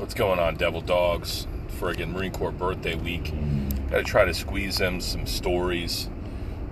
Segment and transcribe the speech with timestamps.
[0.00, 1.46] What's going on, Devil Dogs?
[1.78, 3.34] Friggin' Marine Corps birthday week.
[3.90, 6.08] Gotta try to squeeze them some stories.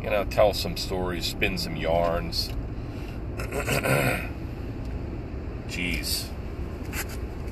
[0.02, 2.48] You know, tell some stories, spin some yarns.
[5.68, 6.28] Jeez.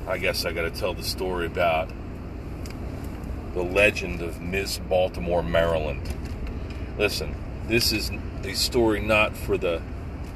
[0.07, 1.91] I guess I gotta tell the story about
[3.53, 6.11] the legend of Miss Baltimore, Maryland.
[6.97, 7.35] Listen,
[7.67, 8.09] this is
[8.43, 9.83] a story not for the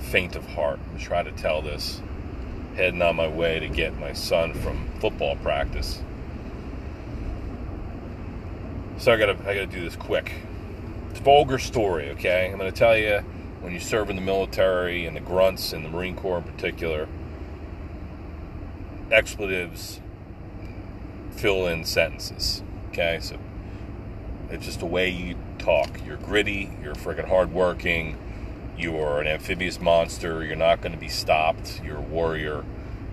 [0.01, 0.79] faint of heart.
[0.93, 1.99] I'm trying to tell this
[2.75, 6.01] heading on my way to get my son from football practice.
[8.97, 10.31] So I gotta I gotta do this quick.
[11.09, 12.49] It's a vulgar story, okay?
[12.51, 13.19] I'm gonna tell you
[13.61, 17.07] when you serve in the military and the grunts and the Marine Corps in particular,
[19.11, 19.99] expletives
[21.31, 22.63] fill in sentences.
[22.89, 23.37] Okay, so
[24.49, 25.89] it's just the way you talk.
[26.05, 28.17] You're gritty, you're freaking hardworking,
[28.77, 32.63] you're an amphibious monster, you're not going to be stopped, you're a warrior.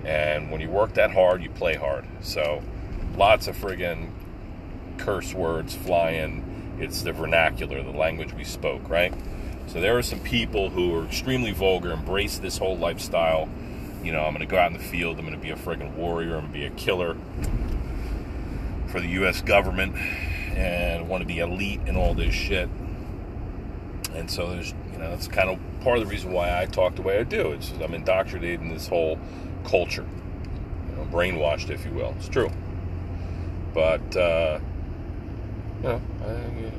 [0.05, 2.05] And when you work that hard, you play hard.
[2.21, 2.63] So
[3.17, 4.11] lots of friggin'
[4.97, 6.77] curse words flying.
[6.81, 9.13] It's the vernacular, the language we spoke, right?
[9.67, 13.49] So there are some people who are extremely vulgar, embrace this whole lifestyle.
[14.03, 15.57] You know, I'm going to go out in the field, I'm going to be a
[15.57, 17.17] friggin' warrior, I'm going to be a killer
[18.87, 19.43] for the U.S.
[19.43, 19.97] government
[20.57, 22.69] and want to be elite and all this shit.
[24.15, 26.97] And so there's, you know, that's kind of part of the reason why I talk
[26.97, 27.53] the way I do.
[27.53, 29.19] It's I'm indoctrinated in this whole
[29.65, 30.07] culture,
[30.91, 32.15] you know, brainwashed, if you will.
[32.19, 32.51] It's true,
[33.73, 34.59] but uh,
[35.83, 36.01] you know,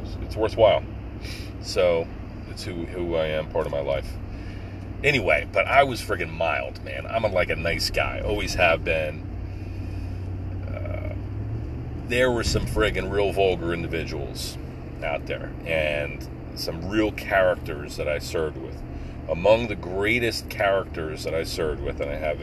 [0.03, 0.83] it's, it's worthwhile.
[1.61, 2.07] So
[2.49, 4.11] it's who who I am, part of my life.
[5.01, 7.07] Anyway, but I was friggin' mild, man.
[7.07, 9.29] I'm like a nice guy, always have been
[12.09, 14.57] there were some friggin' real vulgar individuals
[15.03, 16.27] out there and
[16.59, 18.81] some real characters that I served with.
[19.29, 22.41] Among the greatest characters that I served with, and I have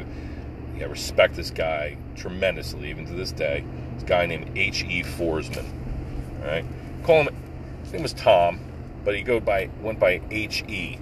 [0.81, 3.65] I respect this guy tremendously, even to this day.
[3.95, 5.03] This guy named H.E.
[5.03, 5.67] Forsman.
[6.43, 6.65] All right,
[7.03, 7.35] call him.
[7.83, 8.61] His name was Tom,
[9.05, 10.99] but he go by went by H.E.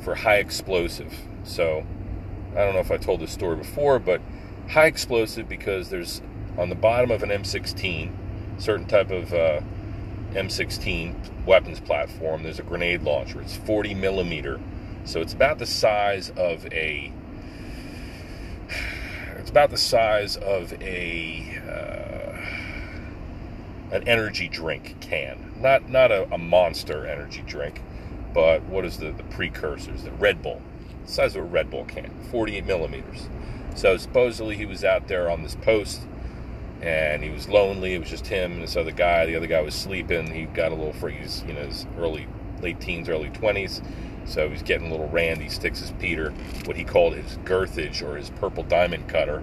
[0.00, 1.14] for high explosive.
[1.44, 1.84] So
[2.52, 4.20] I don't know if I told this story before, but
[4.68, 6.22] high explosive because there's
[6.58, 8.12] on the bottom of an M16,
[8.58, 9.60] certain type of uh,
[10.34, 13.40] M16 weapons platform, there's a grenade launcher.
[13.40, 14.60] It's 40 millimeter,
[15.04, 17.12] so it's about the size of a.
[19.38, 22.20] It's about the size of a uh,
[23.94, 27.82] an energy drink can, not not a, a, monster energy drink,
[28.32, 30.04] but what is the the precursors?
[30.04, 30.62] The Red Bull,
[31.04, 33.28] the size of a Red Bull can, 48 millimeters.
[33.74, 36.02] So supposedly he was out there on this post
[36.82, 37.94] and he was lonely.
[37.94, 39.26] It was just him and this other guy.
[39.26, 40.30] The other guy was sleeping.
[40.32, 42.26] He got a little freeze, you know, his early,
[42.62, 43.82] late teens, early 20s.
[44.26, 46.30] So he's getting a little randy, sticks his Peter,
[46.64, 49.42] what he called his girthage or his purple diamond cutter,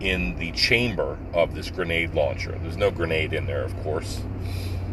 [0.00, 2.58] in the chamber of this grenade launcher.
[2.62, 4.20] There's no grenade in there, of course.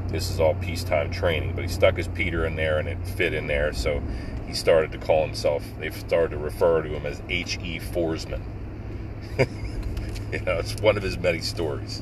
[0.08, 3.34] This is all peacetime training, but he stuck his Peter in there and it fit
[3.34, 3.74] in there.
[3.74, 4.02] So
[4.48, 7.80] he started to call himself, they've started to refer to him as H.E.
[7.80, 8.42] Forsman.
[10.31, 12.02] You know, it's one of his many stories.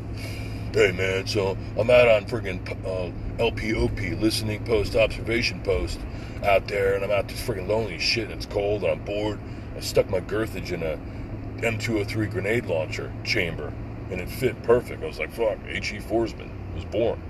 [0.74, 6.00] Hey man, so I'm out on friggin' uh, LPOP, listening post, observation post,
[6.44, 9.40] out there, and I'm out this friggin' lonely shit, and it's cold, and I'm bored.
[9.76, 10.98] I stuck my girthage in a
[11.62, 13.72] M203 grenade launcher chamber,
[14.10, 15.04] and it fit perfect.
[15.04, 16.00] I was like, fuck, H.E.
[16.00, 17.22] Forsman was born.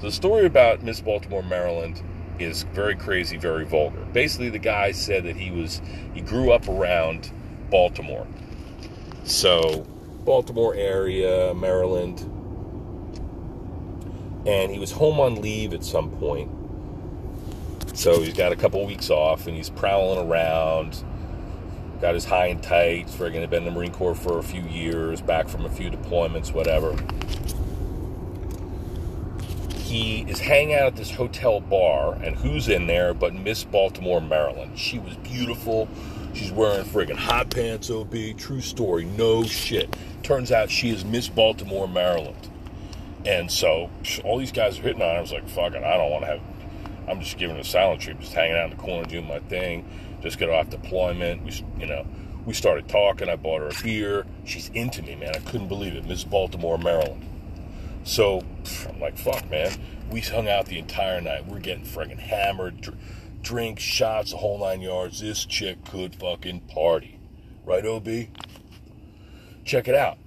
[0.00, 2.00] So the story about Miss Baltimore, Maryland
[2.38, 4.06] is very crazy, very vulgar.
[4.12, 5.82] Basically, the guy said that he was,
[6.14, 7.30] he grew up around
[7.70, 8.26] Baltimore.
[9.24, 9.86] So
[10.24, 12.20] Baltimore area, Maryland.
[14.46, 16.50] And he was home on leave at some point.
[17.94, 21.04] So he's got a couple weeks off and he's prowling around.
[22.00, 23.08] Got his high and tight.
[23.08, 25.90] Friggin' had been in the Marine Corps for a few years, back from a few
[25.90, 26.96] deployments, whatever.
[29.76, 34.20] He is hanging out at this hotel bar, and who's in there but Miss Baltimore,
[34.20, 34.78] Maryland?
[34.78, 35.88] She was beautiful.
[36.32, 38.14] She's wearing friggin' hot pants, OB.
[38.36, 39.94] True story, no shit.
[40.22, 42.48] Turns out she is Miss Baltimore, Maryland.
[43.26, 43.90] And so
[44.24, 45.18] all these guys are hitting on her.
[45.18, 46.40] I was like, fuck it, I don't want to have.
[47.08, 49.84] I'm just giving a silent treatment, just hanging out in the corner doing my thing.
[50.22, 51.42] Just get off deployment.
[51.42, 52.06] We, you know,
[52.46, 53.28] we started talking.
[53.28, 54.26] I bought her a beer.
[54.44, 55.32] She's into me, man.
[55.34, 56.06] I couldn't believe it.
[56.06, 57.26] Miss Baltimore, Maryland.
[58.04, 58.42] So
[58.88, 59.72] I'm like, fuck, man.
[60.10, 61.46] We hung out the entire night.
[61.46, 62.94] We're getting friggin' hammered,
[63.42, 65.20] drinks, shots, the whole nine yards.
[65.20, 67.18] This chick could fucking party.
[67.64, 68.08] Right, OB?
[69.64, 70.18] check it out.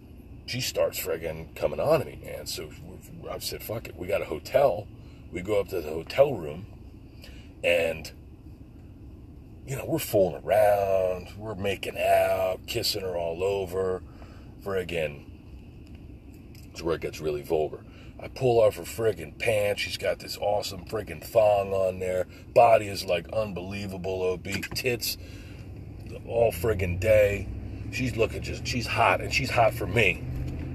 [0.46, 2.46] She starts friggin' coming on to me, man.
[2.46, 2.70] So
[3.30, 3.96] I said, fuck it.
[3.98, 4.88] We got a hotel.
[5.32, 6.66] We go up to the hotel room
[7.64, 8.12] and,
[9.66, 11.30] you know, we're fooling around.
[11.38, 14.02] We're making out, kissing her all over.
[14.64, 15.26] friggin',
[16.72, 17.84] it's where it gets really vulgar.
[18.24, 19.82] I pull off her friggin' pants.
[19.82, 22.26] She's got this awesome friggin' thong on there.
[22.56, 24.46] Body is like unbelievable, OB.
[24.74, 25.18] Tits
[26.26, 27.50] all friggin' day.
[27.92, 30.24] She's looking just, she's hot, and she's hot for me.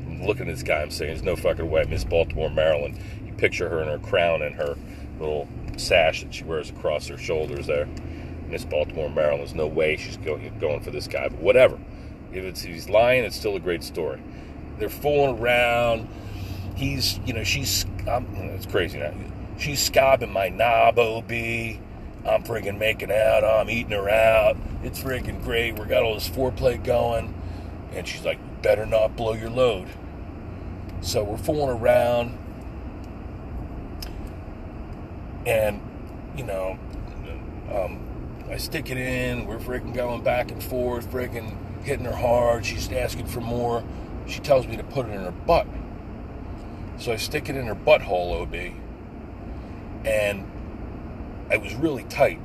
[0.06, 1.85] I'm looking at this guy, I'm saying, there's no fucking way.
[1.89, 3.00] Miss Baltimore, Maryland.
[3.25, 4.77] You picture her in her crown and her
[5.19, 5.49] little
[5.79, 7.89] sash that she wears across her shoulders there.
[8.49, 9.41] Miss Baltimore, Maryland.
[9.41, 11.79] There's no way she's going, going for this guy, but whatever.
[12.31, 14.23] If it's, if he's lying, it's still a great story.
[14.79, 16.09] They're fooling around.
[16.79, 19.13] He's, you know, she's, I'm, it's crazy now.
[19.59, 21.33] She's scobbing my knob, OB.
[21.33, 23.43] I'm freaking making out.
[23.43, 24.57] I'm eating her out.
[24.85, 25.77] It's freaking great.
[25.77, 27.35] We got all this foreplay going.
[27.93, 29.89] And she's like, better not blow your load.
[31.01, 32.39] So we're fooling around.
[35.47, 35.81] And,
[36.37, 36.79] you know,
[37.75, 37.99] um,
[38.49, 39.47] I stick it in.
[39.47, 42.65] We're freaking going back and forth, freaking hitting her hard.
[42.65, 43.83] She's asking for more.
[44.29, 45.67] She tells me to put it in her butt.
[46.99, 48.75] So I stick it in her butthole, OB.
[50.05, 50.47] And
[51.50, 52.41] it was really tight.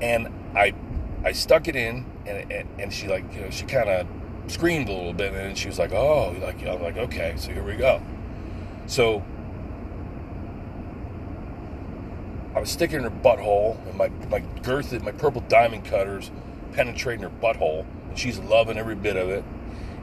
[0.00, 0.74] And I
[1.22, 4.06] I stuck it in, and, and, and she like, you know, she kind of
[4.50, 7.62] screamed a little bit, and she was like, oh, like, I'm like, okay, so here
[7.62, 8.00] we go.
[8.86, 9.22] So
[12.54, 16.30] I was sticking in her butthole, and my, my girth, my purple diamond cutters
[16.72, 19.44] penetrating her butthole, and she's loving every bit of it.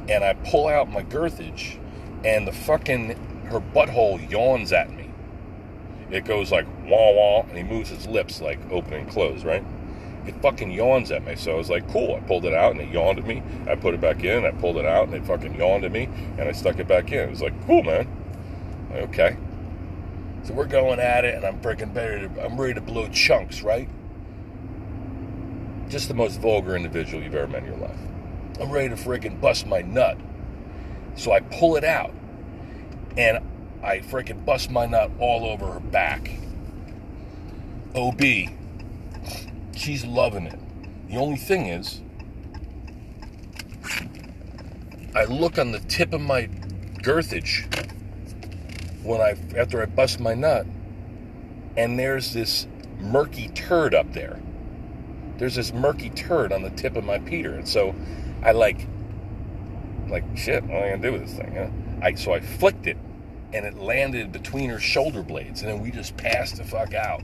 [0.08, 1.80] And I pull out my girthage,
[2.24, 5.12] and the fucking, her butthole yawns at me.
[6.10, 9.64] It goes like wah wah, and he moves his lips like open and close, right?
[10.26, 11.36] It fucking yawns at me.
[11.36, 12.16] So I was like, cool.
[12.16, 13.42] I pulled it out, and it yawned at me.
[13.68, 16.10] I put it back in, I pulled it out, and it fucking yawned at me,
[16.38, 17.20] and I stuck it back in.
[17.20, 18.08] It was like, cool, man.
[18.94, 19.38] Okay.
[20.44, 23.62] So we're going at it, and I'm freaking ready to, I'm ready to blow chunks,
[23.62, 23.90] right?
[25.90, 28.00] Just the most vulgar individual you've ever met in your life.
[28.60, 30.18] I'm ready to freaking bust my nut.
[31.16, 32.14] So I pull it out,
[33.18, 33.40] and
[33.84, 36.30] I freaking bust my nut all over her back.
[37.96, 38.22] OB,
[39.76, 40.60] she's loving it.
[41.10, 42.02] The only thing is,
[45.16, 46.48] I look on the tip of my
[47.02, 47.66] girthage
[49.04, 50.68] when I after I bust my nut,
[51.76, 52.68] and there's this
[53.00, 54.40] murky turd up there.
[55.38, 57.96] There's this murky turd on the tip of my Peter, and so
[58.44, 58.88] I like,
[60.10, 60.64] like shit.
[60.64, 61.56] What am I gonna do with this thing?
[61.56, 61.70] Huh?
[62.02, 62.98] I so I flicked it,
[63.54, 67.24] and it landed between her shoulder blades, and then we just passed the fuck out.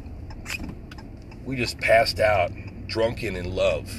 [1.45, 2.51] We just passed out,
[2.87, 3.91] drunken in love,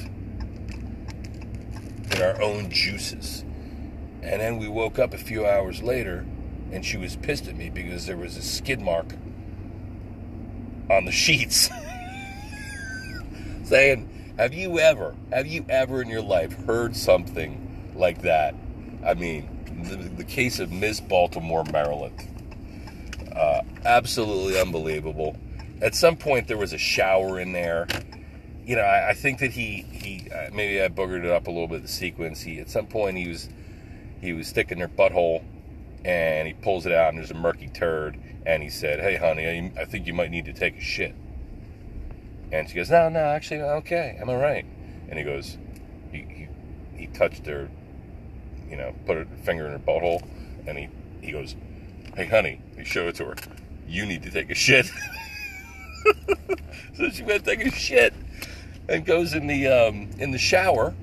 [2.11, 3.41] in our own juices,
[4.21, 6.25] and then we woke up a few hours later
[6.71, 9.13] and she was pissed at me because there was a skid mark
[10.89, 11.69] on the sheets
[13.63, 18.55] saying, "Have you ever, have you ever in your life heard something like that?"
[19.05, 19.49] I mean,
[19.89, 22.15] the, the case of Miss Baltimore, Maryland,
[23.35, 25.37] uh, absolutely unbelievable.
[25.81, 27.87] At some point, there was a shower in there.
[28.65, 31.51] You know, I, I think that he he uh, maybe I boogered it up a
[31.51, 31.81] little bit.
[31.81, 32.41] The sequence.
[32.41, 33.49] He at some point he was
[34.21, 35.43] he was sticking their butthole
[36.05, 39.71] and he pulls it out and there's a murky turd and he said hey honey
[39.77, 41.15] i think you might need to take a shit
[42.51, 44.65] and she goes no no actually okay i'm all right
[45.09, 45.57] and he goes
[46.11, 46.47] he, he,
[46.95, 47.69] he touched her
[48.69, 50.25] you know put her finger in her butthole
[50.67, 50.89] and he,
[51.21, 51.55] he goes
[52.15, 53.35] hey honey he showed it to her.
[53.87, 54.89] You need to take a shit.
[56.95, 58.13] So she went to take a shit
[58.87, 60.93] and goes in the um, in the shower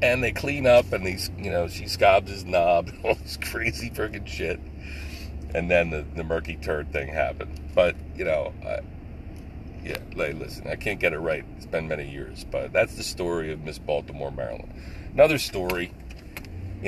[0.00, 3.90] and they clean up and these you know she scobs his knob all this crazy
[3.90, 4.60] freaking shit
[5.54, 7.60] and then the, the murky turd thing happened.
[7.74, 8.80] But you know I,
[9.82, 11.44] yeah like, listen i can't get it right.
[11.56, 14.72] It's been many years but that's the story of miss baltimore maryland.
[15.12, 15.92] Another story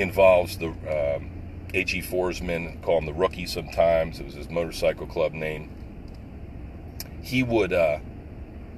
[0.01, 1.29] involves the um,
[1.73, 2.01] H.E.
[2.01, 4.19] Forsman, call him the rookie sometimes.
[4.19, 5.69] It was his motorcycle club name.
[7.21, 7.99] He would, uh,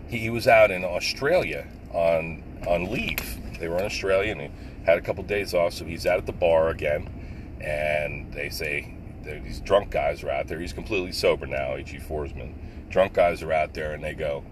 [0.07, 4.49] he, he was out in Australia on on leave they were in Australia and he
[4.85, 7.07] had a couple days off, so he's out at the bar again.
[7.61, 10.59] And they say these drunk guys are out there.
[10.59, 11.99] He's completely sober now, H.E.
[11.99, 12.55] Forsman.
[12.89, 14.43] Drunk guys are out there and they go,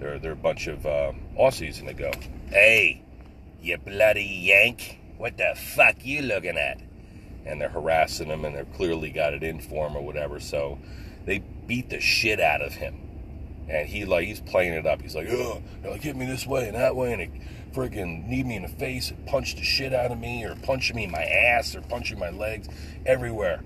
[0.00, 2.10] they're, they're a bunch of uh, Aussies, and they go,
[2.48, 3.04] Hey,
[3.62, 6.80] you bloody Yank, what the fuck you looking at?
[7.44, 10.40] And they're harassing him and they're clearly got it in for him or whatever.
[10.40, 10.78] So
[11.24, 12.98] they beat the shit out of him.
[13.68, 15.02] And he like he's playing it up.
[15.02, 17.30] He's like, oh, they're like, hit me this way and that way, and it
[17.72, 20.94] friggin' knee me in the face and punch the shit out of me or punching
[20.94, 22.68] me in my ass or punching my legs
[23.06, 23.62] everywhere.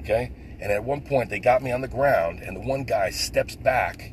[0.00, 0.32] Okay?
[0.60, 3.56] And at one point they got me on the ground and the one guy steps
[3.56, 4.12] back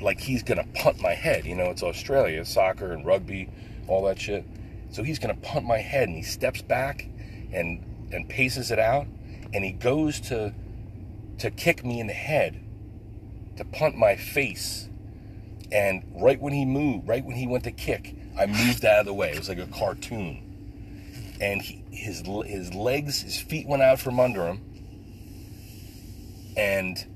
[0.00, 1.44] like he's gonna punt my head.
[1.44, 3.48] You know, it's Australia, soccer and rugby,
[3.88, 4.44] all that shit.
[4.92, 7.08] So he's going to punt my head, and he steps back
[7.52, 9.06] and and paces it out,
[9.52, 10.54] and he goes to
[11.38, 12.60] to kick me in the head,
[13.56, 14.88] to punt my face,
[15.72, 19.06] and right when he moved, right when he went to kick, I moved out of
[19.06, 19.30] the way.
[19.30, 24.20] It was like a cartoon, and he, his his legs, his feet went out from
[24.20, 24.60] under him,
[26.54, 27.06] and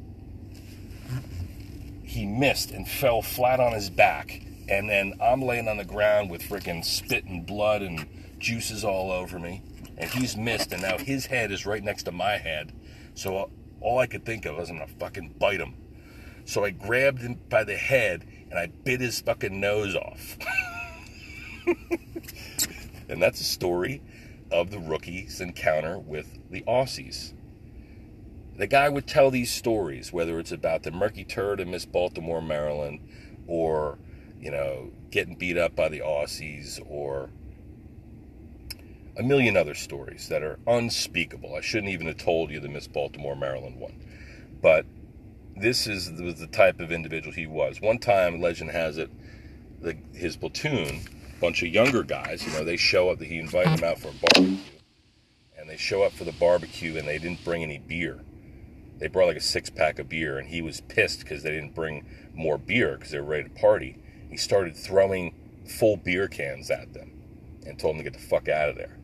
[2.02, 4.40] he missed and fell flat on his back.
[4.68, 8.06] And then I'm laying on the ground with freaking spit and blood and
[8.38, 9.62] juices all over me.
[9.98, 12.72] And he's missed, and now his head is right next to my head.
[13.14, 13.46] So uh,
[13.80, 15.74] all I could think of was I'm gonna fucking bite him.
[16.44, 20.36] So I grabbed him by the head and I bit his fucking nose off.
[23.08, 24.02] and that's a story
[24.50, 27.32] of the rookie's encounter with the Aussies.
[28.56, 32.40] The guy would tell these stories, whether it's about the murky turd in Miss Baltimore,
[32.40, 33.00] Maryland,
[33.46, 33.98] or,
[34.40, 37.30] you know, getting beat up by the Aussies, or
[39.16, 41.54] a million other stories that are unspeakable.
[41.54, 43.98] I shouldn't even have told you the Miss Baltimore, Maryland one.
[44.60, 44.84] But
[45.56, 47.80] this is the, type of individual he was.
[47.80, 49.10] One time, legend has it,
[49.80, 51.00] the, his platoon,
[51.40, 54.12] bunch of younger guys, you know, they show up, he invited them out for a
[54.12, 54.58] barbecue.
[55.58, 58.20] And they show up for the barbecue and they didn't bring any beer.
[58.98, 61.74] They brought like a six pack of beer and he was pissed because they didn't
[61.74, 63.98] bring more beer because they were ready to party.
[64.30, 65.34] He started throwing
[65.66, 67.10] full beer cans at them
[67.66, 68.96] and told them to get the fuck out of there.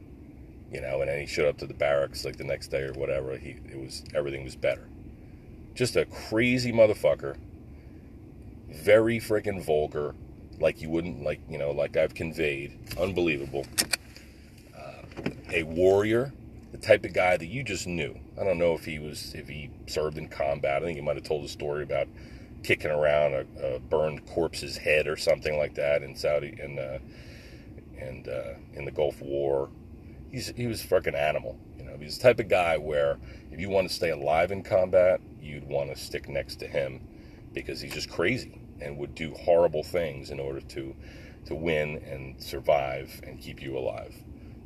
[0.73, 2.93] You know, and then he showed up to the barracks like the next day or
[2.95, 3.37] whatever.
[3.37, 4.89] He it was everything was better.
[5.75, 7.37] Just a crazy motherfucker.
[8.71, 10.15] Very freaking vulgar,
[10.59, 12.79] like you wouldn't like, you know, like I've conveyed.
[12.99, 13.67] Unbelievable.
[14.75, 16.33] Uh, a warrior,
[16.73, 18.19] the type of guy that you just knew.
[18.41, 20.83] I don't know if he was if he served in combat.
[20.83, 22.09] I think he might have told a story about
[22.63, 26.99] kicking around a, a burned corpse's head or something like that in Saudi in uh,
[27.99, 29.71] and uh, in the Gulf War.
[30.31, 31.59] He's he was a fucking animal.
[31.79, 33.19] You know, he's the type of guy where
[33.51, 37.01] if you want to stay alive in combat, you'd want to stick next to him
[37.53, 40.95] because he's just crazy and would do horrible things in order to
[41.47, 44.15] to win and survive and keep you alive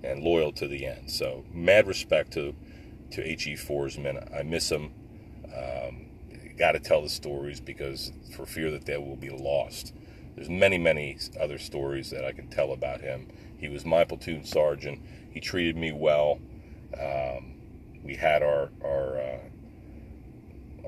[0.04, 1.10] and loyal to the end.
[1.10, 2.54] So mad respect to
[3.12, 3.54] to H.E.
[3.54, 4.34] Forsman.
[4.36, 4.92] I miss him.
[5.46, 6.05] Um,
[6.58, 9.92] Got to tell the stories because for fear that they will be lost.
[10.34, 13.28] There's many, many other stories that I can tell about him.
[13.58, 15.00] He was my platoon sergeant.
[15.30, 16.38] He treated me well.
[16.98, 17.54] Um,
[18.04, 19.38] we had our our uh,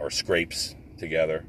[0.01, 1.45] our scrapes together.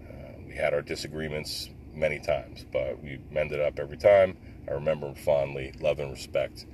[0.00, 4.36] Uh, we had our disagreements many times, but we mended up every time.
[4.68, 6.66] I remember him fondly, love and respect.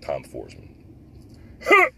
[0.00, 0.68] Tom Forsman.